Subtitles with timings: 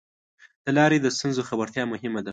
[0.65, 2.29] د لارې د ستونزو خبرتیا مهمه ده.